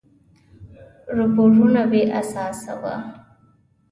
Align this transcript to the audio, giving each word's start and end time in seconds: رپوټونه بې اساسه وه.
رپوټونه 1.17 1.81
بې 1.91 2.01
اساسه 2.19 2.73
وه. 2.81 2.95